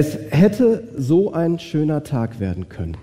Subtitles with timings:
[0.00, 2.96] Es hätte so ein schöner Tag werden können.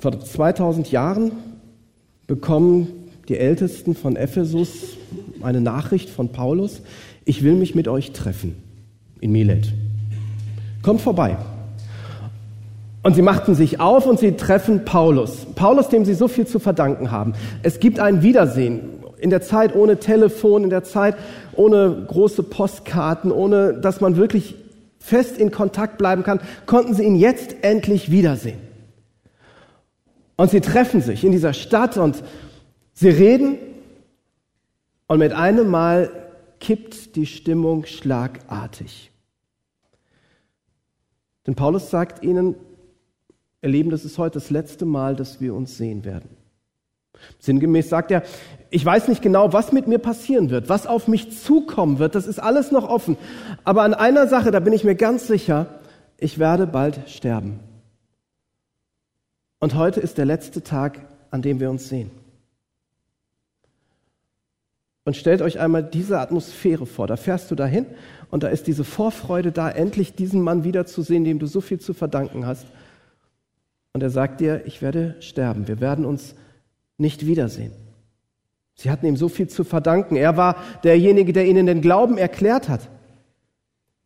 [0.00, 1.30] Vor 2000 Jahren
[2.26, 2.88] bekommen
[3.28, 4.96] die Ältesten von Ephesus
[5.40, 6.80] eine Nachricht von Paulus,
[7.24, 8.56] ich will mich mit euch treffen
[9.20, 9.72] in Milet.
[10.82, 11.36] Kommt vorbei.
[13.04, 15.46] Und sie machten sich auf und sie treffen Paulus.
[15.54, 17.34] Paulus, dem sie so viel zu verdanken haben.
[17.62, 18.80] Es gibt ein Wiedersehen.
[19.18, 21.14] In der Zeit ohne Telefon, in der Zeit
[21.54, 24.56] ohne große Postkarten, ohne dass man wirklich
[25.02, 28.60] fest in Kontakt bleiben kann, konnten sie ihn jetzt endlich wiedersehen.
[30.36, 32.22] Und sie treffen sich in dieser Stadt und
[32.92, 33.58] sie reden
[35.06, 36.10] und mit einem Mal
[36.60, 39.10] kippt die Stimmung schlagartig.
[41.46, 42.54] Denn Paulus sagt ihnen,
[43.60, 46.41] ihr Lieben, das ist heute das letzte Mal, dass wir uns sehen werden.
[47.38, 48.22] Sinngemäß sagt er,
[48.70, 52.26] ich weiß nicht genau, was mit mir passieren wird, was auf mich zukommen wird, das
[52.26, 53.16] ist alles noch offen.
[53.64, 55.80] Aber an einer Sache, da bin ich mir ganz sicher,
[56.18, 57.60] ich werde bald sterben.
[59.58, 62.10] Und heute ist der letzte Tag, an dem wir uns sehen.
[65.04, 67.06] Und stellt euch einmal diese Atmosphäre vor.
[67.06, 67.86] Da fährst du dahin
[68.30, 71.92] und da ist diese Vorfreude da, endlich diesen Mann wiederzusehen, dem du so viel zu
[71.92, 72.66] verdanken hast.
[73.92, 75.68] Und er sagt dir, ich werde sterben.
[75.68, 76.34] Wir werden uns
[77.02, 77.72] nicht wiedersehen.
[78.74, 80.16] Sie hatten ihm so viel zu verdanken.
[80.16, 82.88] Er war derjenige, der ihnen den Glauben erklärt hat.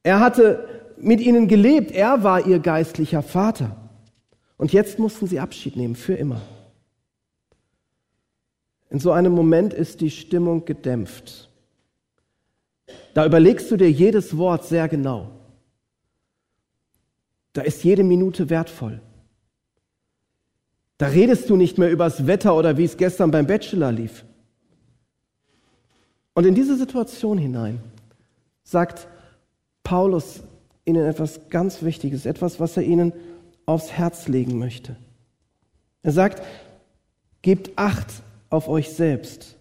[0.03, 1.93] Er hatte mit ihnen gelebt.
[1.93, 3.77] Er war ihr geistlicher Vater.
[4.57, 6.41] Und jetzt mussten sie Abschied nehmen, für immer.
[8.91, 11.51] In so einem Moment ist die Stimmung gedämpft.
[13.15, 15.31] Da überlegst du dir jedes Wort sehr genau.
[17.53, 19.01] Da ist jede Minute wertvoll.
[20.99, 24.25] Da redest du nicht mehr übers Wetter oder wie es gestern beim Bachelor lief.
[26.35, 27.81] Und in diese Situation hinein
[28.63, 29.09] sagt
[29.83, 30.41] Paulus
[30.85, 33.13] ihnen etwas ganz Wichtiges, etwas, was er ihnen
[33.67, 34.97] aufs Herz legen möchte.
[36.03, 36.43] Er sagt,
[37.43, 39.57] gebt Acht auf euch selbst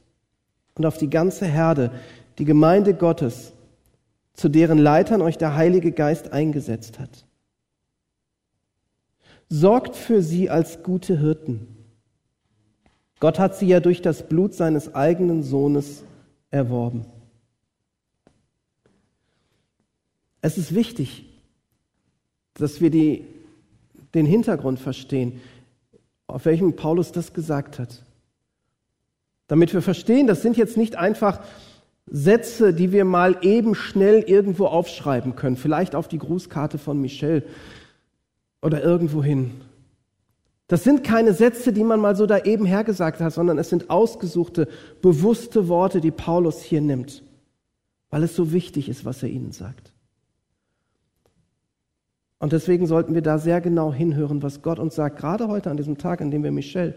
[0.76, 1.92] und auf die ganze Herde,
[2.38, 3.52] die Gemeinde Gottes,
[4.34, 7.25] zu deren Leitern euch der Heilige Geist eingesetzt hat.
[9.50, 11.68] Sorgt für sie als gute Hirten.
[13.20, 16.04] Gott hat sie ja durch das Blut seines eigenen Sohnes
[16.52, 17.06] erworben.
[20.42, 21.26] Es ist wichtig,
[22.54, 23.26] dass wir die,
[24.14, 25.42] den Hintergrund verstehen,
[26.28, 28.04] auf welchem Paulus das gesagt hat.
[29.48, 31.44] Damit wir verstehen, das sind jetzt nicht einfach
[32.08, 37.44] Sätze, die wir mal eben schnell irgendwo aufschreiben können, vielleicht auf die Grußkarte von Michel
[38.66, 39.52] oder irgendwo hin.
[40.68, 43.92] Das sind keine Sätze, die man mal so da eben hergesagt hat, sondern es sind
[43.92, 44.68] ausgesuchte,
[45.04, 47.24] bewusste Worte, die Paulus hier nimmt,
[48.10, 49.94] weil es so wichtig ist, was er ihnen sagt.
[52.40, 55.78] Und deswegen sollten wir da sehr genau hinhören, was Gott uns sagt, gerade heute an
[55.78, 56.96] diesem Tag, an dem wir Michelle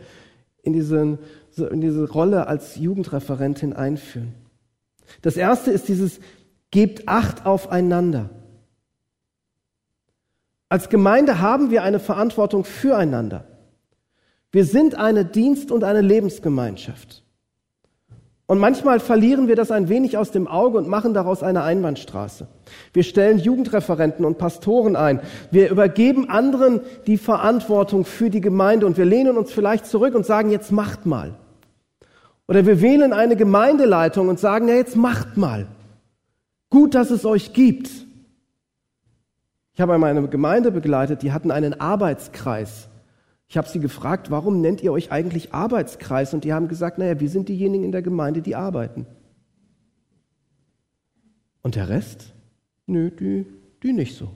[0.62, 1.18] in, diesen,
[1.56, 4.34] in diese Rolle als Jugendreferentin einführen.
[5.20, 6.20] Das erste ist dieses,
[6.70, 8.30] gebt Acht aufeinander.
[10.68, 13.44] Als Gemeinde haben wir eine Verantwortung füreinander.
[14.50, 17.22] Wir sind eine Dienst- und eine Lebensgemeinschaft.
[18.46, 22.48] Und manchmal verlieren wir das ein wenig aus dem Auge und machen daraus eine Einbahnstraße.
[22.94, 25.20] Wir stellen Jugendreferenten und Pastoren ein.
[25.50, 30.24] Wir übergeben anderen die Verantwortung für die Gemeinde und wir lehnen uns vielleicht zurück und
[30.24, 31.34] sagen, jetzt macht mal.
[32.46, 35.66] Oder wir wählen eine Gemeindeleitung und sagen, ja, jetzt macht mal.
[36.70, 37.90] Gut, dass es euch gibt.
[39.78, 42.88] Ich habe einmal eine Gemeinde begleitet, die hatten einen Arbeitskreis.
[43.46, 46.34] Ich habe sie gefragt, warum nennt ihr euch eigentlich Arbeitskreis?
[46.34, 49.06] Und die haben gesagt, naja, wir sind diejenigen in der Gemeinde, die arbeiten.
[51.62, 52.34] Und der Rest?
[52.86, 53.46] Nö, die,
[53.84, 54.32] die nicht so.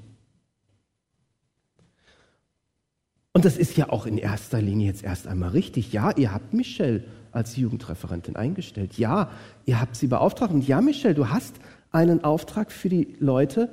[3.32, 5.92] Und das ist ja auch in erster Linie jetzt erst einmal richtig.
[5.92, 7.02] Ja, ihr habt Michelle
[7.32, 8.97] als Jugendreferentin eingestellt.
[8.97, 9.32] Ja,
[9.64, 10.52] ihr habt sie beauftragt.
[10.52, 11.56] Und ja, Michelle, du hast
[11.91, 13.70] einen Auftrag für die Leute,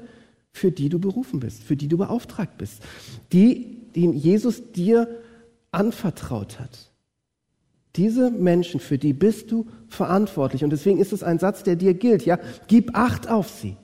[0.51, 2.81] für die du berufen bist, für die du beauftragt bist,
[3.31, 5.07] die, die Jesus dir
[5.71, 6.91] anvertraut hat.
[7.95, 10.63] Diese Menschen, für die bist du verantwortlich.
[10.63, 12.25] Und deswegen ist es ein Satz, der dir gilt.
[12.25, 13.77] Ja, gib Acht auf sie.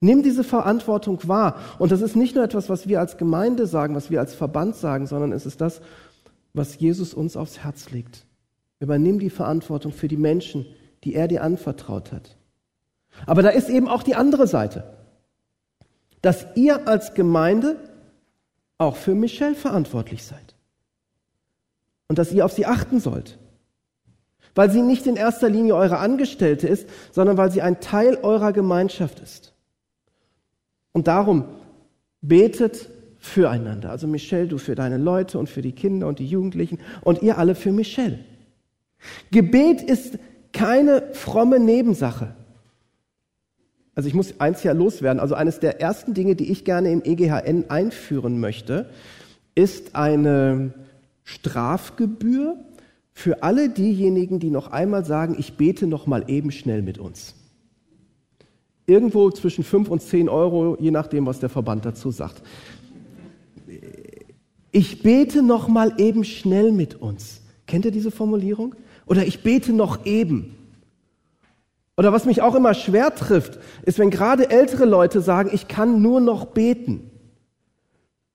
[0.00, 1.58] Nimm diese Verantwortung wahr.
[1.78, 4.76] Und das ist nicht nur etwas, was wir als Gemeinde sagen, was wir als Verband
[4.76, 5.80] sagen, sondern es ist das,
[6.52, 8.26] was Jesus uns aufs Herz legt.
[8.80, 10.66] Übernimm die Verantwortung für die Menschen,
[11.04, 12.36] die er dir anvertraut hat.
[13.26, 14.84] Aber da ist eben auch die andere Seite,
[16.22, 17.76] dass ihr als Gemeinde
[18.78, 20.54] auch für Michelle verantwortlich seid.
[22.08, 23.38] Und dass ihr auf sie achten sollt.
[24.54, 28.52] Weil sie nicht in erster Linie eure Angestellte ist, sondern weil sie ein Teil eurer
[28.52, 29.52] Gemeinschaft ist.
[30.92, 31.44] Und darum
[32.20, 32.88] betet
[33.18, 33.90] füreinander.
[33.90, 37.38] Also Michelle, du für deine Leute und für die Kinder und die Jugendlichen und ihr
[37.38, 38.20] alle für Michelle.
[39.30, 40.18] Gebet ist
[40.52, 42.34] keine fromme Nebensache.
[43.94, 45.20] Also ich muss eins ja loswerden.
[45.20, 48.90] Also eines der ersten Dinge, die ich gerne im EGHN einführen möchte,
[49.54, 50.74] ist eine
[51.22, 52.56] Strafgebühr
[53.12, 57.34] für alle diejenigen, die noch einmal sagen, ich bete noch mal eben schnell mit uns.
[58.86, 62.42] Irgendwo zwischen 5 und 10 Euro, je nachdem, was der Verband dazu sagt.
[64.72, 67.42] Ich bete noch mal eben schnell mit uns.
[67.66, 68.74] Kennt ihr diese Formulierung?
[69.06, 70.56] Oder ich bete noch eben.
[71.96, 76.02] Oder was mich auch immer schwer trifft, ist, wenn gerade ältere Leute sagen, ich kann
[76.02, 77.10] nur noch beten.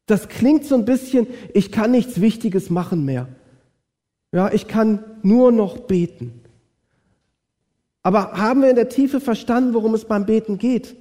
[0.06, 3.28] Das klingt so ein bisschen, ich kann nichts Wichtiges machen mehr.
[4.32, 6.42] Ja, ich kann nur noch beten.
[8.02, 10.96] Aber haben wir in der Tiefe verstanden, worum es beim Beten geht?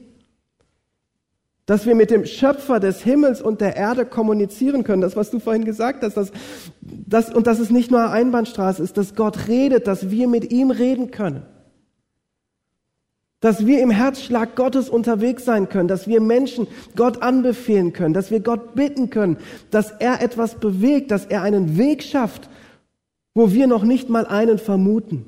[1.64, 5.38] Dass wir mit dem Schöpfer des Himmels und der Erde kommunizieren können, das, was du
[5.38, 6.32] vorhin gesagt hast, dass,
[6.80, 10.50] dass, und dass es nicht nur eine Einbahnstraße ist, dass Gott redet, dass wir mit
[10.50, 11.44] ihm reden können.
[13.40, 18.30] Dass wir im Herzschlag Gottes unterwegs sein können, dass wir Menschen Gott anbefehlen können, dass
[18.30, 19.36] wir Gott bitten können,
[19.70, 22.50] dass er etwas bewegt, dass er einen Weg schafft,
[23.34, 25.24] wo wir noch nicht mal einen vermuten.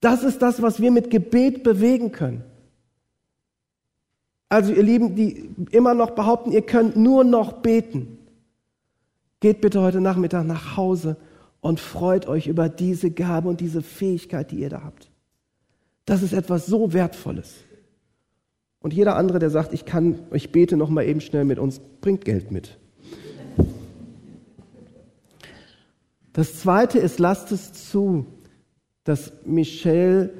[0.00, 2.44] Das ist das, was wir mit Gebet bewegen können.
[4.48, 8.18] Also ihr Lieben, die immer noch behaupten, ihr könnt nur noch beten,
[9.40, 11.16] geht bitte heute Nachmittag nach Hause
[11.60, 15.07] und freut euch über diese Gabe und diese Fähigkeit, die ihr da habt.
[16.08, 17.52] Das ist etwas so Wertvolles.
[18.80, 21.82] Und jeder andere, der sagt, ich kann, ich bete noch mal eben schnell mit uns,
[22.00, 22.78] bringt Geld mit.
[26.32, 28.24] Das zweite ist, lasst es zu,
[29.04, 30.32] dass Michelle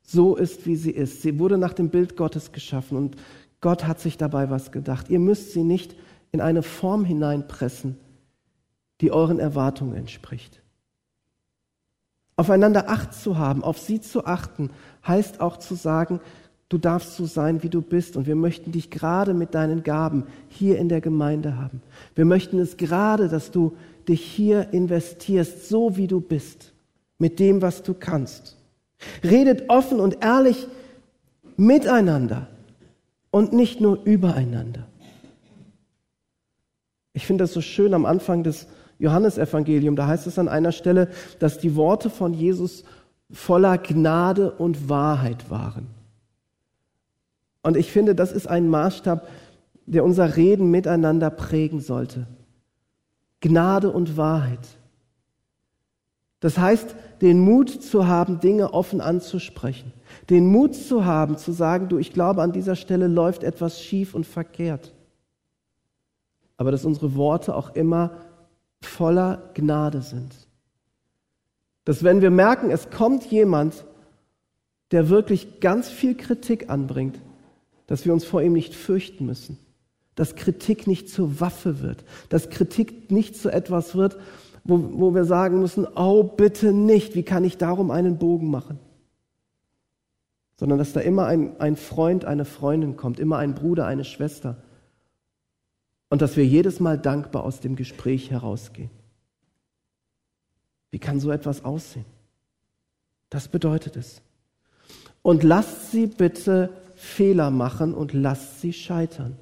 [0.00, 1.22] so ist, wie sie ist.
[1.22, 3.16] Sie wurde nach dem Bild Gottes geschaffen und
[3.60, 5.10] Gott hat sich dabei was gedacht.
[5.10, 5.96] Ihr müsst sie nicht
[6.30, 7.96] in eine Form hineinpressen,
[9.00, 10.62] die euren Erwartungen entspricht.
[12.36, 14.70] Aufeinander Acht zu haben, auf sie zu achten,
[15.06, 16.20] heißt auch zu sagen,
[16.68, 18.16] du darfst so sein, wie du bist.
[18.16, 21.80] Und wir möchten dich gerade mit deinen Gaben hier in der Gemeinde haben.
[22.14, 26.72] Wir möchten es gerade, dass du dich hier investierst, so wie du bist,
[27.18, 28.56] mit dem, was du kannst.
[29.24, 30.68] Redet offen und ehrlich
[31.56, 32.48] miteinander
[33.30, 34.86] und nicht nur übereinander.
[37.12, 38.66] Ich finde das so schön am Anfang des
[38.98, 39.96] Johannesevangeliums.
[39.96, 41.08] Da heißt es an einer Stelle,
[41.38, 42.84] dass die Worte von Jesus
[43.30, 45.88] voller Gnade und Wahrheit waren.
[47.62, 49.28] Und ich finde, das ist ein Maßstab,
[49.86, 52.26] der unser Reden miteinander prägen sollte.
[53.40, 54.66] Gnade und Wahrheit.
[56.40, 59.92] Das heißt, den Mut zu haben, Dinge offen anzusprechen.
[60.30, 64.14] Den Mut zu haben, zu sagen, du, ich glaube, an dieser Stelle läuft etwas schief
[64.14, 64.92] und verkehrt.
[66.56, 68.12] Aber dass unsere Worte auch immer
[68.86, 70.34] voller Gnade sind.
[71.84, 73.84] Dass wenn wir merken, es kommt jemand,
[74.90, 77.20] der wirklich ganz viel Kritik anbringt,
[77.86, 79.58] dass wir uns vor ihm nicht fürchten müssen,
[80.14, 84.16] dass Kritik nicht zur Waffe wird, dass Kritik nicht zu etwas wird,
[84.64, 88.78] wo, wo wir sagen müssen, oh bitte nicht, wie kann ich darum einen Bogen machen?
[90.58, 94.56] Sondern dass da immer ein, ein Freund, eine Freundin kommt, immer ein Bruder, eine Schwester.
[96.08, 98.90] Und dass wir jedes Mal dankbar aus dem Gespräch herausgehen.
[100.90, 102.06] Wie kann so etwas aussehen?
[103.28, 104.22] Das bedeutet es.
[105.22, 109.36] Und lasst sie bitte Fehler machen und lasst sie scheitern.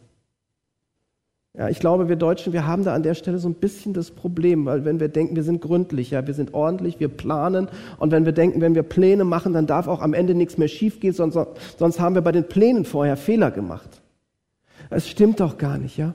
[1.57, 4.11] Ja, ich glaube, wir Deutschen, wir haben da an der Stelle so ein bisschen das
[4.11, 7.69] Problem, weil wenn wir denken, wir sind gründlich, ja, wir sind ordentlich, wir planen
[7.99, 10.67] und wenn wir denken, wenn wir Pläne machen, dann darf auch am Ende nichts mehr
[10.67, 11.39] schiefgehen, sonst,
[11.79, 14.03] sonst haben wir bei den Plänen vorher Fehler gemacht.
[14.91, 16.15] Es stimmt doch gar nicht, ja.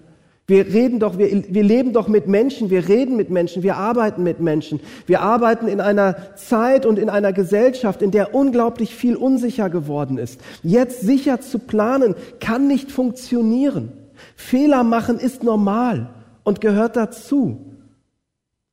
[0.50, 4.24] Wir reden doch, wir, wir leben doch mit Menschen, wir reden mit Menschen, wir arbeiten
[4.24, 4.80] mit Menschen.
[5.06, 10.18] Wir arbeiten in einer Zeit und in einer Gesellschaft, in der unglaublich viel unsicher geworden
[10.18, 10.42] ist.
[10.64, 13.92] Jetzt sicher zu planen, kann nicht funktionieren.
[14.36, 16.10] Fehler machen ist normal
[16.44, 17.76] und gehört dazu.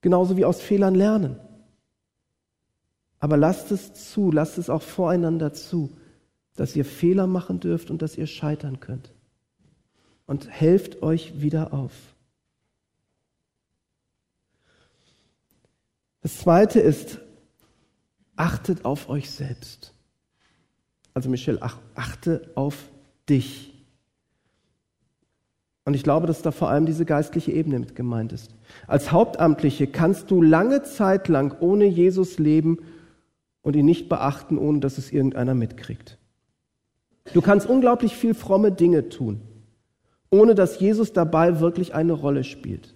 [0.00, 1.36] Genauso wie aus Fehlern lernen.
[3.20, 5.90] Aber lasst es zu, lasst es auch voreinander zu,
[6.56, 9.12] dass ihr Fehler machen dürft und dass ihr scheitern könnt.
[10.26, 11.92] Und helft euch wieder auf.
[16.22, 17.20] Das zweite ist,
[18.34, 19.94] achtet auf euch selbst.
[21.14, 21.60] Also Michelle,
[21.94, 22.90] achte auf
[23.28, 23.72] dich.
[25.84, 28.50] Und ich glaube, dass da vor allem diese geistliche Ebene mit gemeint ist.
[28.88, 32.78] Als Hauptamtliche kannst du lange Zeit lang ohne Jesus leben
[33.62, 36.18] und ihn nicht beachten, ohne dass es irgendeiner mitkriegt.
[37.32, 39.40] Du kannst unglaublich viel fromme Dinge tun,
[40.30, 42.94] ohne dass Jesus dabei wirklich eine Rolle spielt.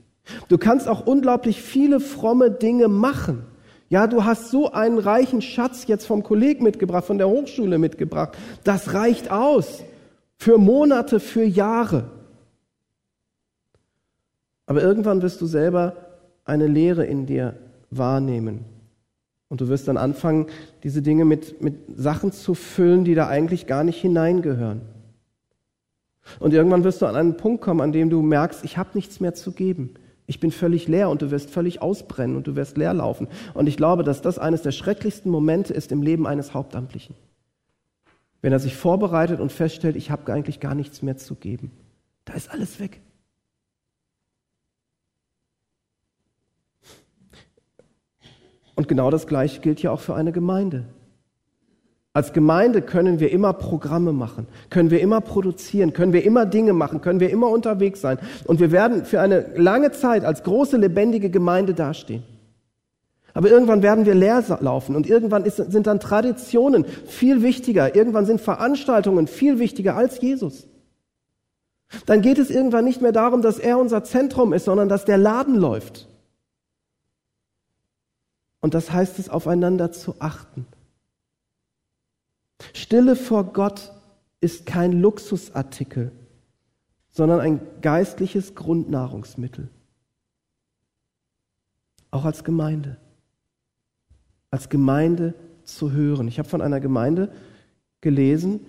[0.48, 3.44] Du kannst auch unglaublich viele fromme Dinge machen.
[3.88, 8.36] Ja, du hast so einen reichen Schatz jetzt vom Kolleg mitgebracht, von der Hochschule mitgebracht.
[8.62, 9.82] Das reicht aus
[10.36, 12.10] für Monate, für Jahre.
[14.66, 15.96] Aber irgendwann wirst du selber
[16.44, 17.58] eine Leere in dir
[17.90, 18.64] wahrnehmen.
[19.48, 20.46] Und du wirst dann anfangen,
[20.84, 24.82] diese Dinge mit, mit Sachen zu füllen, die da eigentlich gar nicht hineingehören.
[26.38, 29.20] Und irgendwann wirst du an einen Punkt kommen, an dem du merkst, ich habe nichts
[29.20, 29.94] mehr zu geben.
[30.26, 33.26] Ich bin völlig leer und du wirst völlig ausbrennen und du wirst leer laufen.
[33.52, 37.16] Und ich glaube, dass das eines der schrecklichsten Momente ist im Leben eines Hauptamtlichen.
[38.40, 41.72] Wenn er sich vorbereitet und feststellt, ich habe eigentlich gar nichts mehr zu geben.
[42.24, 43.00] Da ist alles weg.
[48.76, 50.86] Und genau das Gleiche gilt ja auch für eine Gemeinde.
[52.12, 56.72] Als Gemeinde können wir immer Programme machen, können wir immer produzieren, können wir immer Dinge
[56.72, 58.18] machen, können wir immer unterwegs sein.
[58.46, 62.24] Und wir werden für eine lange Zeit als große, lebendige Gemeinde dastehen.
[63.32, 68.26] Aber irgendwann werden wir leer laufen und irgendwann ist, sind dann Traditionen viel wichtiger, irgendwann
[68.26, 70.66] sind Veranstaltungen viel wichtiger als Jesus.
[72.06, 75.18] Dann geht es irgendwann nicht mehr darum, dass er unser Zentrum ist, sondern dass der
[75.18, 76.08] Laden läuft.
[78.60, 80.66] Und das heißt es, aufeinander zu achten.
[82.74, 83.92] Stille vor Gott
[84.40, 86.12] ist kein Luxusartikel,
[87.10, 89.68] sondern ein geistliches Grundnahrungsmittel.
[92.10, 92.96] Auch als Gemeinde.
[94.50, 96.28] Als Gemeinde zu hören.
[96.28, 97.32] Ich habe von einer Gemeinde
[98.00, 98.66] gelesen,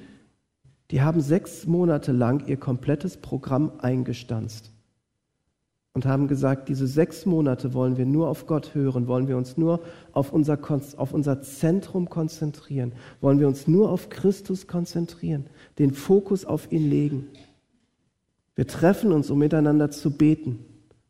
[0.91, 4.71] die haben sechs Monate lang ihr komplettes Programm eingestanzt
[5.93, 9.57] und haben gesagt, diese sechs Monate wollen wir nur auf Gott hören, wollen wir uns
[9.57, 9.81] nur
[10.13, 10.57] auf unser,
[10.98, 15.48] auf unser Zentrum konzentrieren, wollen wir uns nur auf Christus konzentrieren,
[15.79, 17.27] den Fokus auf ihn legen.
[18.55, 20.65] Wir treffen uns, um miteinander zu beten,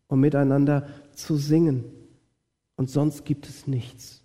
[0.08, 1.84] um miteinander zu singen.
[2.76, 4.24] Und sonst gibt es nichts.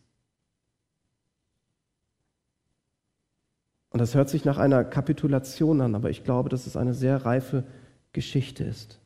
[3.90, 7.24] Und das hört sich nach einer Kapitulation an, aber ich glaube, dass es eine sehr
[7.24, 7.64] reife
[8.12, 9.00] Geschichte ist.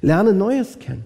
[0.00, 1.04] Lerne Neues kennen.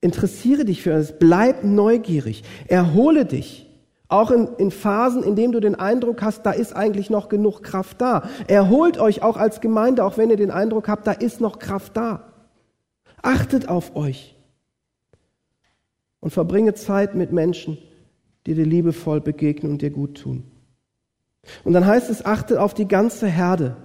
[0.00, 1.18] Interessiere dich für es.
[1.18, 2.44] Bleib neugierig.
[2.68, 3.66] Erhole dich.
[4.08, 7.62] Auch in, in Phasen, in denen du den Eindruck hast, da ist eigentlich noch genug
[7.62, 8.28] Kraft da.
[8.46, 11.96] Erholt euch auch als Gemeinde, auch wenn ihr den Eindruck habt, da ist noch Kraft
[11.96, 12.32] da.
[13.20, 14.36] Achtet auf euch.
[16.20, 17.78] Und verbringe Zeit mit Menschen,
[18.46, 20.44] die dir liebevoll begegnen und dir gut tun.
[21.64, 23.76] Und dann heißt es, achte auf die ganze Herde.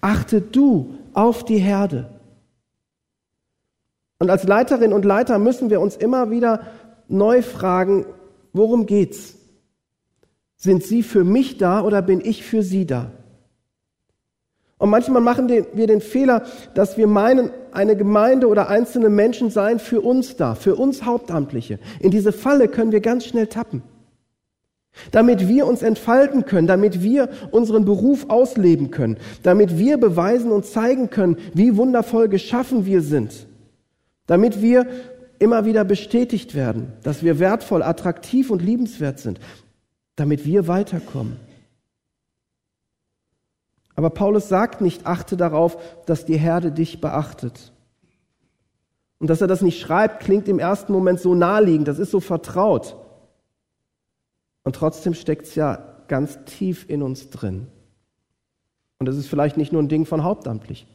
[0.00, 2.08] Achte du auf die Herde.
[4.20, 6.60] Und als Leiterin und Leiter müssen wir uns immer wieder
[7.08, 8.04] neu fragen,
[8.52, 9.34] worum geht's?
[10.56, 13.10] Sind Sie für mich da oder bin ich für Sie da?
[14.76, 19.78] Und manchmal machen wir den Fehler, dass wir meinen, eine Gemeinde oder einzelne Menschen seien
[19.78, 21.78] für uns da, für uns Hauptamtliche.
[21.98, 23.82] In diese Falle können wir ganz schnell tappen.
[25.12, 30.66] Damit wir uns entfalten können, damit wir unseren Beruf ausleben können, damit wir beweisen und
[30.66, 33.46] zeigen können, wie wundervoll geschaffen wir sind
[34.30, 34.86] damit wir
[35.40, 39.40] immer wieder bestätigt werden, dass wir wertvoll, attraktiv und liebenswert sind,
[40.14, 41.36] damit wir weiterkommen.
[43.96, 47.72] Aber Paulus sagt nicht, achte darauf, dass die Herde dich beachtet.
[49.18, 52.20] Und dass er das nicht schreibt, klingt im ersten Moment so naheliegend, das ist so
[52.20, 52.94] vertraut.
[54.62, 57.66] Und trotzdem steckt es ja ganz tief in uns drin.
[59.00, 60.86] Und es ist vielleicht nicht nur ein Ding von Hauptamtlich,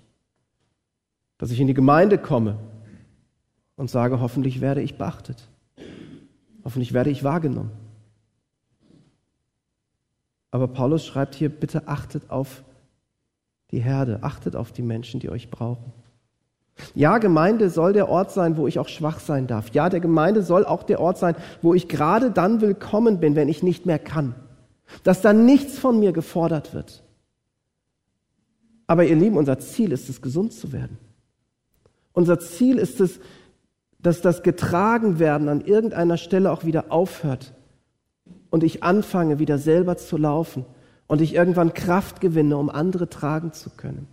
[1.38, 2.60] dass ich in die Gemeinde komme
[3.76, 5.48] und sage, hoffentlich werde ich beachtet.
[6.64, 7.72] Hoffentlich werde ich wahrgenommen.
[10.52, 12.64] Aber Paulus schreibt hier, bitte achtet auf
[13.72, 15.92] die Herde, achtet auf die Menschen, die euch brauchen.
[16.94, 19.74] Ja, Gemeinde soll der Ort sein, wo ich auch schwach sein darf.
[19.74, 23.50] Ja, der Gemeinde soll auch der Ort sein, wo ich gerade dann willkommen bin, wenn
[23.50, 24.36] ich nicht mehr kann.
[25.04, 27.04] Dass dann nichts von mir gefordert wird.
[28.88, 30.98] Aber ihr Lieben, unser Ziel ist es, gesund zu werden.
[32.14, 33.20] Unser Ziel ist es,
[34.06, 37.56] dass das Getragenwerden an irgendeiner Stelle auch wieder aufhört
[38.52, 40.64] und ich anfange wieder selber zu laufen
[41.08, 44.08] und ich irgendwann Kraft gewinne, um andere tragen zu können.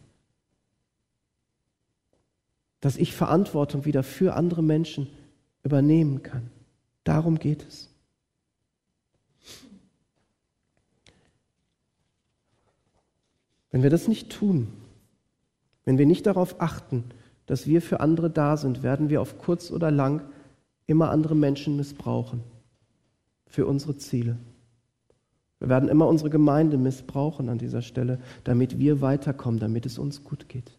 [2.80, 5.08] Dass ich Verantwortung wieder für andere Menschen
[5.62, 6.48] übernehmen kann.
[7.04, 7.90] Darum geht es.
[13.70, 14.72] Wenn wir das nicht tun,
[15.84, 17.04] wenn wir nicht darauf achten,
[17.46, 20.22] dass wir für andere da sind, werden wir auf kurz oder lang
[20.86, 22.42] immer andere Menschen missbrauchen
[23.46, 24.36] für unsere Ziele.
[25.58, 30.24] Wir werden immer unsere Gemeinde missbrauchen an dieser Stelle, damit wir weiterkommen, damit es uns
[30.24, 30.72] gut geht.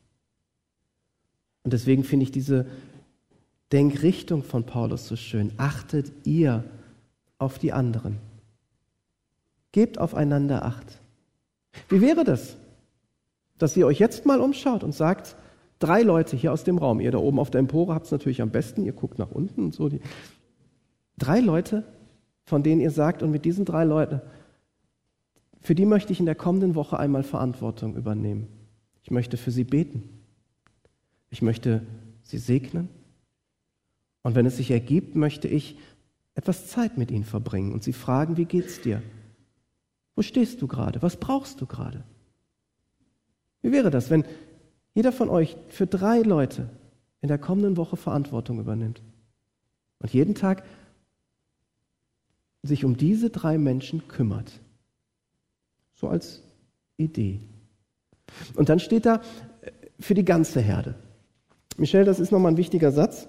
[1.64, 2.66] Und deswegen finde ich diese
[3.72, 5.54] Denkrichtung von Paulus so schön.
[5.58, 6.64] Achtet ihr
[7.38, 8.18] auf die anderen.
[9.72, 11.00] Gebt aufeinander Acht.
[11.90, 12.58] Wie wäre das,
[13.58, 15.36] dass ihr euch jetzt mal umschaut und sagt,
[15.84, 18.42] drei Leute hier aus dem Raum, ihr da oben auf der Empore habt es natürlich
[18.42, 19.90] am besten, ihr guckt nach unten und so.
[19.90, 20.00] Die,
[21.18, 21.84] drei Leute,
[22.46, 24.22] von denen ihr sagt, und mit diesen drei Leuten,
[25.60, 28.48] für die möchte ich in der kommenden Woche einmal Verantwortung übernehmen.
[29.04, 30.10] Ich möchte für sie beten.
[31.30, 31.82] Ich möchte
[32.22, 32.90] sie segnen.
[34.24, 35.78] Und wenn es sich ergibt, möchte ich
[36.36, 39.02] etwas Zeit mit ihnen verbringen und sie fragen, wie geht's dir?
[40.16, 41.02] Wo stehst du gerade?
[41.02, 42.04] Was brauchst du gerade?
[43.62, 44.26] Wie wäre das, wenn
[44.94, 46.70] jeder von euch für drei Leute
[47.22, 49.02] in der kommenden Woche Verantwortung übernimmt
[50.00, 50.64] und jeden Tag
[52.62, 54.52] sich um diese drei Menschen kümmert?
[55.94, 56.42] So als
[56.98, 57.40] Idee.
[58.56, 59.22] Und dann steht da
[59.62, 60.96] äh, für die ganze Herde.
[61.78, 63.28] Michel, das ist nochmal ein wichtiger Satz.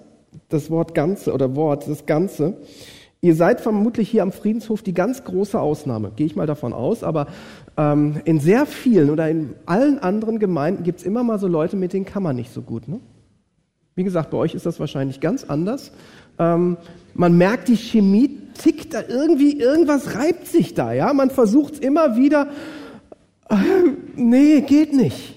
[0.49, 2.57] Das Wort Ganze oder Wort, das Ganze.
[3.21, 7.03] Ihr seid vermutlich hier am Friedenshof die ganz große Ausnahme, gehe ich mal davon aus,
[7.03, 7.27] aber
[7.77, 11.75] ähm, in sehr vielen oder in allen anderen Gemeinden gibt es immer mal so Leute,
[11.75, 12.87] mit denen kann man nicht so gut.
[12.87, 12.99] Ne?
[13.95, 15.91] Wie gesagt, bei euch ist das wahrscheinlich ganz anders.
[16.37, 16.77] Ähm,
[17.13, 20.91] man merkt, die Chemie tickt da irgendwie, irgendwas reibt sich da.
[20.93, 21.13] Ja?
[21.13, 22.49] Man versucht es immer wieder.
[23.49, 23.55] Äh,
[24.15, 25.35] nee, geht nicht.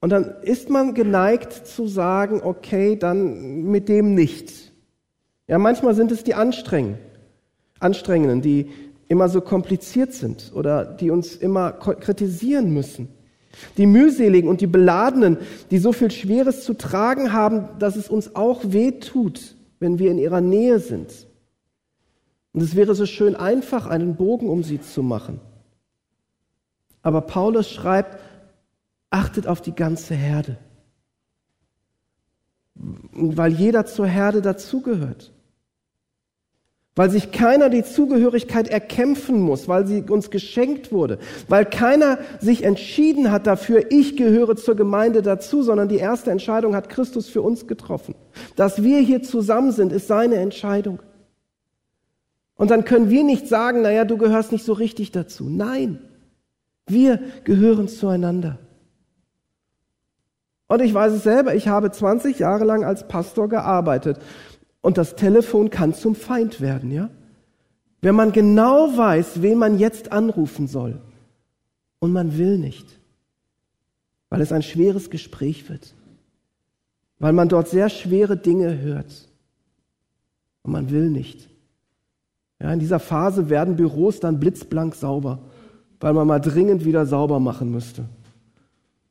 [0.00, 4.71] Und dann ist man geneigt zu sagen, okay, dann mit dem nicht.
[5.52, 6.98] Ja, manchmal sind es die Anstrengenden,
[7.78, 8.70] Anstrengenden, die
[9.08, 13.10] immer so kompliziert sind oder die uns immer kritisieren müssen.
[13.76, 15.36] Die mühseligen und die beladenen,
[15.70, 20.10] die so viel Schweres zu tragen haben, dass es uns auch weh tut, wenn wir
[20.10, 21.26] in ihrer Nähe sind.
[22.54, 25.38] Und es wäre so schön einfach, einen Bogen um sie zu machen.
[27.02, 28.18] Aber Paulus schreibt,
[29.10, 30.56] achtet auf die ganze Herde.
[32.74, 35.30] Weil jeder zur Herde dazugehört
[36.94, 42.64] weil sich keiner die Zugehörigkeit erkämpfen muss, weil sie uns geschenkt wurde, weil keiner sich
[42.64, 47.40] entschieden hat dafür, ich gehöre zur Gemeinde dazu, sondern die erste Entscheidung hat Christus für
[47.40, 48.14] uns getroffen.
[48.56, 51.00] Dass wir hier zusammen sind, ist seine Entscheidung.
[52.56, 55.48] Und dann können wir nicht sagen, naja, du gehörst nicht so richtig dazu.
[55.48, 55.98] Nein,
[56.86, 58.58] wir gehören zueinander.
[60.68, 64.18] Und ich weiß es selber, ich habe 20 Jahre lang als Pastor gearbeitet.
[64.82, 67.08] Und das Telefon kann zum Feind werden, ja?
[68.02, 71.00] Wenn man genau weiß, wen man jetzt anrufen soll
[72.00, 72.98] und man will nicht,
[74.28, 75.94] weil es ein schweres Gespräch wird,
[77.20, 79.28] weil man dort sehr schwere Dinge hört
[80.62, 81.48] und man will nicht.
[82.60, 85.38] Ja, in dieser Phase werden Büros dann blitzblank sauber,
[86.00, 88.04] weil man mal dringend wieder sauber machen müsste.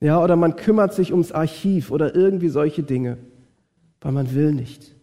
[0.02, 3.18] Ja, oder man kümmert sich ums Archiv oder irgendwie solche Dinge,
[4.02, 4.96] weil man will nicht.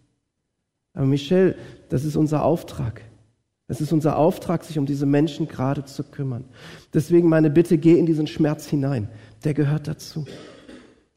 [0.99, 1.55] Aber Michel,
[1.91, 3.03] das ist unser Auftrag.
[3.69, 6.45] Es ist unser Auftrag, sich um diese Menschen gerade zu kümmern.
[6.93, 9.09] Deswegen meine Bitte, geh in diesen Schmerz hinein.
[9.45, 10.27] Der gehört dazu.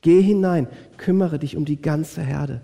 [0.01, 0.67] Geh hinein,
[0.97, 2.61] kümmere dich um die ganze Herde.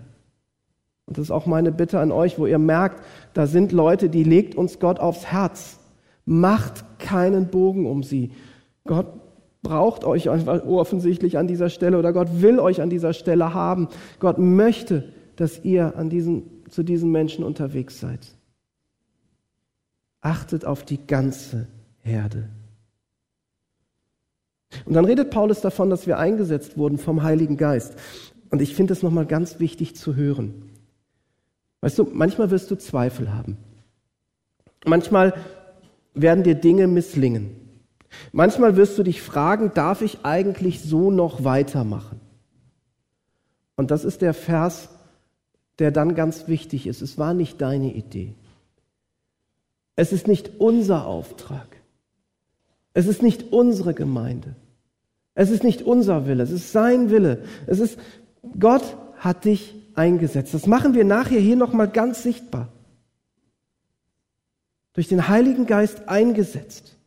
[1.06, 3.02] Und das ist auch meine Bitte an euch, wo ihr merkt,
[3.34, 5.80] da sind Leute, die legt uns Gott aufs Herz.
[6.24, 8.30] Macht keinen Bogen um sie.
[8.84, 9.08] Gott
[9.62, 13.88] braucht euch offensichtlich an dieser Stelle oder Gott will euch an dieser Stelle haben.
[14.20, 18.34] Gott möchte, dass ihr an diesen zu diesen Menschen unterwegs seid.
[20.20, 21.68] Achtet auf die ganze
[22.00, 22.48] Herde.
[24.84, 27.94] Und dann redet Paulus davon, dass wir eingesetzt wurden vom Heiligen Geist.
[28.50, 30.70] Und ich finde es nochmal ganz wichtig zu hören.
[31.80, 33.56] Weißt du, manchmal wirst du Zweifel haben.
[34.84, 35.34] Manchmal
[36.14, 37.50] werden dir Dinge misslingen.
[38.32, 42.20] Manchmal wirst du dich fragen, darf ich eigentlich so noch weitermachen?
[43.76, 44.88] Und das ist der Vers
[45.78, 47.02] der dann ganz wichtig ist.
[47.02, 48.34] Es war nicht deine Idee.
[49.96, 51.66] Es ist nicht unser Auftrag.
[52.94, 54.56] Es ist nicht unsere Gemeinde.
[55.34, 56.42] Es ist nicht unser Wille.
[56.42, 57.44] Es ist sein Wille.
[57.66, 57.98] Es ist,
[58.58, 60.54] Gott hat dich eingesetzt.
[60.54, 62.72] Das machen wir nachher hier nochmal ganz sichtbar.
[64.94, 66.97] Durch den Heiligen Geist eingesetzt.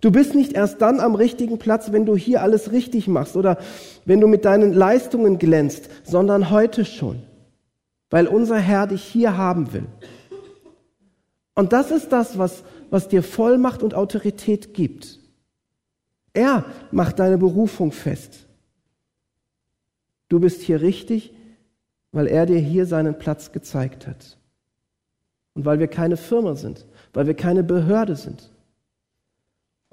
[0.00, 3.58] Du bist nicht erst dann am richtigen Platz, wenn du hier alles richtig machst oder
[4.06, 7.22] wenn du mit deinen Leistungen glänzt, sondern heute schon,
[8.08, 9.86] weil unser Herr dich hier haben will.
[11.54, 15.18] Und das ist das, was, was dir Vollmacht und Autorität gibt.
[16.32, 18.46] Er macht deine Berufung fest.
[20.28, 21.34] Du bist hier richtig,
[22.12, 24.38] weil er dir hier seinen Platz gezeigt hat.
[25.54, 28.50] und weil wir keine Firma sind, weil wir keine Behörde sind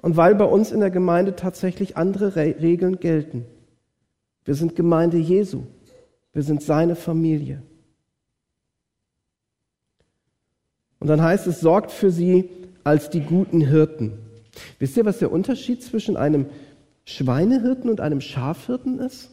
[0.00, 3.44] und weil bei uns in der Gemeinde tatsächlich andere Re Regeln gelten.
[4.44, 5.64] Wir sind Gemeinde Jesu,
[6.32, 7.62] wir sind seine Familie.
[11.00, 12.48] Und dann heißt es, sorgt für sie
[12.82, 14.18] als die guten Hirten.
[14.78, 16.46] Wisst ihr, was der Unterschied zwischen einem
[17.04, 19.30] Schweinehirten und einem Schafhirten ist?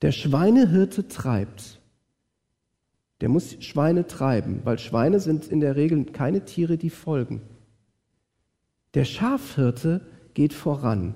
[0.00, 1.80] Der Schweinehirte treibt.
[3.20, 7.42] Der muss Schweine treiben, weil Schweine sind in der Regel keine Tiere, die folgen.
[8.94, 10.02] Der Schafhirte
[10.34, 11.14] geht voran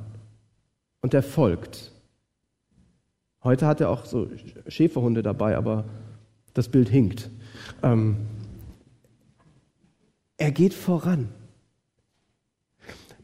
[1.02, 1.92] und er folgt.
[3.44, 4.28] Heute hat er auch so
[4.66, 5.84] Schäferhunde dabei, aber
[6.54, 7.30] das Bild hinkt.
[7.82, 8.16] Ähm,
[10.38, 11.28] er geht voran.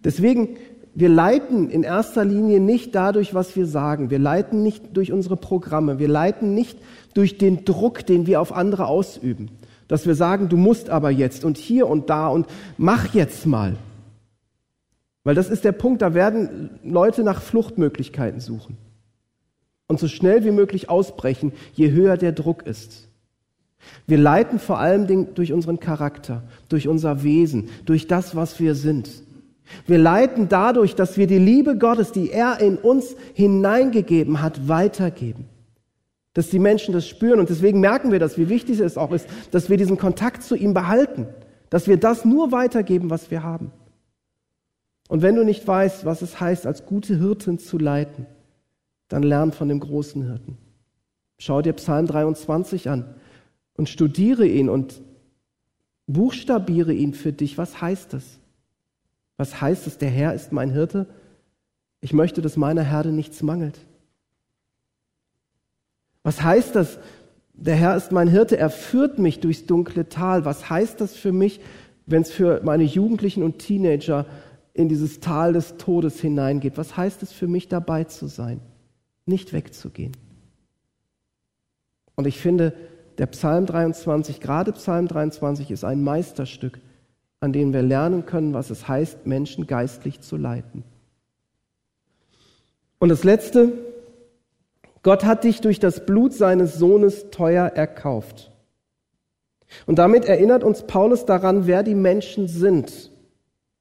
[0.05, 0.57] Deswegen,
[0.95, 4.11] wir leiten in erster Linie nicht dadurch, was wir sagen.
[4.11, 5.99] Wir leiten nicht durch unsere Programme.
[5.99, 6.79] Wir leiten nicht
[7.15, 9.51] durch den Druck, den wir auf andere ausüben.
[9.89, 13.77] Dass wir sagen, du musst aber jetzt und hier und da und mach jetzt mal.
[15.25, 18.77] Weil das ist der Punkt, da werden Leute nach Fluchtmöglichkeiten suchen.
[19.87, 23.09] Und so schnell wie möglich ausbrechen, je höher der Druck ist.
[24.07, 29.11] Wir leiten vor allem durch unseren Charakter, durch unser Wesen, durch das, was wir sind.
[29.87, 35.47] Wir leiten dadurch, dass wir die Liebe Gottes, die er in uns hineingegeben hat, weitergeben.
[36.35, 39.27] Dass die Menschen das spüren und deswegen merken wir das, wie wichtig es auch ist,
[39.51, 41.27] dass wir diesen Kontakt zu ihm behalten,
[41.71, 43.71] dass wir das nur weitergeben, was wir haben.
[45.09, 48.27] Und wenn du nicht weißt, was es heißt, als gute Hirten zu leiten,
[49.09, 50.57] dann lern von dem großen Hirten.
[51.39, 53.15] Schau dir Psalm 23 an
[53.75, 55.03] und studiere ihn und
[56.07, 57.59] buchstabiere ihn für dich.
[57.59, 58.39] Was heißt es?
[59.37, 61.07] Was heißt es, der Herr ist mein Hirte?
[62.01, 63.79] Ich möchte, dass meiner Herde nichts mangelt.
[66.23, 66.99] Was heißt das?
[67.53, 70.45] Der Herr ist mein Hirte, er führt mich durchs dunkle Tal.
[70.45, 71.61] Was heißt das für mich,
[72.07, 74.27] wenn es für meine Jugendlichen und Teenager
[74.75, 76.79] in dieses Tal des Todes hineingeht?
[76.79, 78.61] Was heißt es für mich, dabei zu sein,
[79.27, 80.17] nicht wegzugehen?
[82.15, 82.75] Und ich finde,
[83.19, 86.81] der Psalm 23, gerade Psalm 23 ist ein Meisterstück,
[87.41, 90.85] an dem wir lernen können, was es heißt, Menschen geistlich zu leiten.
[92.99, 93.73] Und das Letzte,
[95.03, 98.53] Gott hat dich durch das Blut seines Sohnes teuer erkauft.
[99.87, 103.12] Und damit erinnert uns Paulus daran, wer die Menschen sind,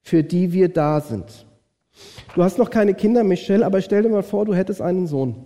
[0.02, 1.46] für die wir da sind.
[2.36, 5.46] Du hast noch keine Kinder, Michelle, aber stell dir mal vor, du hättest einen Sohn.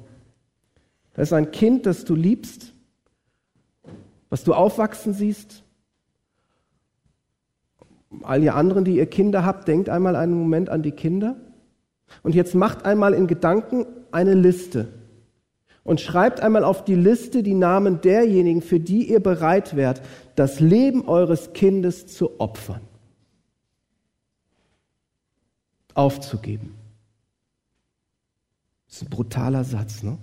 [1.14, 2.74] Das ist ein Kind, das du liebst,
[4.30, 5.64] was du aufwachsen siehst.
[8.24, 11.36] All ihr anderen, die ihr Kinder habt, denkt einmal einen Moment an die Kinder.
[12.24, 14.88] Und jetzt macht einmal in Gedanken eine Liste
[15.86, 20.02] und schreibt einmal auf die Liste die Namen derjenigen, für die ihr bereit wärt,
[20.36, 22.82] das Leben eures Kindes zu opfern,
[25.96, 26.76] aufzugeben.
[28.88, 30.18] Das ist ein brutaler Satz, ne?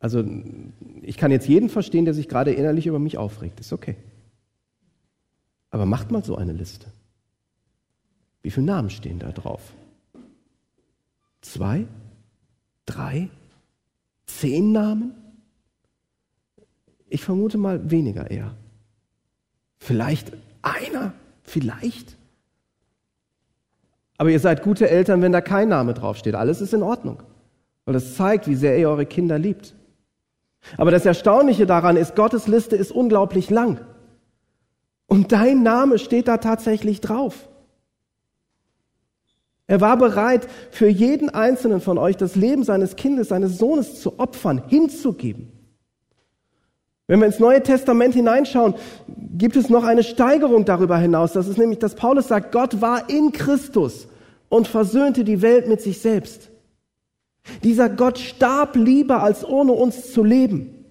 [0.00, 0.24] Also
[1.02, 3.60] ich kann jetzt jeden verstehen, der sich gerade innerlich über mich aufregt.
[3.60, 3.96] Ist okay.
[5.70, 6.86] Aber macht mal so eine Liste.
[8.42, 9.72] Wie viele Namen stehen da drauf?
[11.40, 11.86] Zwei?
[12.86, 13.28] Drei?
[14.26, 15.12] Zehn Namen?
[17.08, 18.54] Ich vermute mal weniger eher.
[19.78, 21.14] Vielleicht einer?
[21.42, 22.17] Vielleicht?
[24.18, 26.34] Aber ihr seid gute Eltern, wenn da kein Name draufsteht.
[26.34, 27.22] Alles ist in Ordnung.
[27.84, 29.74] Weil das zeigt, wie sehr ihr eure Kinder liebt.
[30.76, 33.80] Aber das Erstaunliche daran ist, Gottes Liste ist unglaublich lang.
[35.06, 37.48] Und dein Name steht da tatsächlich drauf.
[39.68, 44.18] Er war bereit, für jeden einzelnen von euch das Leben seines Kindes, seines Sohnes zu
[44.18, 45.52] opfern, hinzugeben.
[47.08, 48.74] Wenn wir ins Neue Testament hineinschauen,
[49.32, 51.32] gibt es noch eine Steigerung darüber hinaus.
[51.32, 54.08] Das ist nämlich, dass Paulus sagt, Gott war in Christus
[54.50, 56.50] und versöhnte die Welt mit sich selbst.
[57.64, 60.84] Dieser Gott starb lieber, als ohne uns zu leben.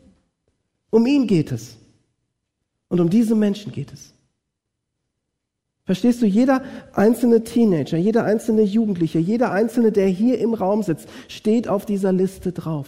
[0.89, 1.77] Um ihn geht es.
[2.89, 4.13] Und um diese Menschen geht es.
[5.85, 11.07] Verstehst du, jeder einzelne Teenager, jeder einzelne Jugendliche, jeder einzelne, der hier im Raum sitzt,
[11.27, 12.87] steht auf dieser Liste drauf.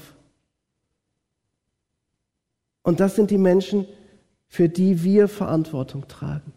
[2.89, 3.85] Und das sind die Menschen,
[4.47, 6.53] für die wir Verantwortung tragen.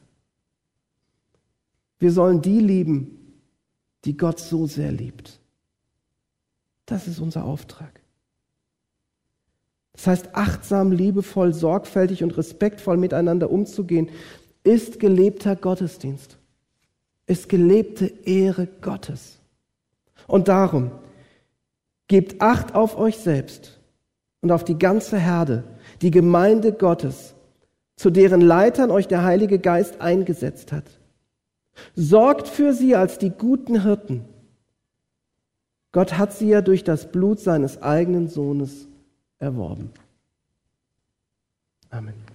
[1.99, 3.37] Wir sollen die lieben,
[4.07, 5.41] die Gott so sehr liebt.
[6.87, 8.01] Das ist unser Auftrag.
[9.93, 14.09] Das heißt, achtsam, liebevoll, sorgfältig und respektvoll miteinander umzugehen,
[14.65, 16.39] ist gelebter Gottesdienst,
[17.27, 19.39] ist gelebte Ehre Gottes.
[20.27, 20.93] Und darum,
[22.09, 23.79] gebt Acht auf euch selbst
[24.41, 25.65] und auf die ganze Herde,
[26.03, 27.35] die Gemeinde Gottes,
[27.97, 30.85] zu deren Leitern euch der Heilige Geist eingesetzt hat.
[31.95, 34.25] Sorgt für sie als die guten Hirten.
[35.93, 38.89] Gott hat sie ja durch das Blut seines eigenen Sohnes
[39.39, 39.91] erworben.
[41.91, 42.32] Amen.